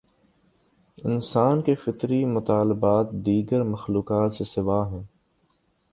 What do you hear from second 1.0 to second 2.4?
انسان کے فطری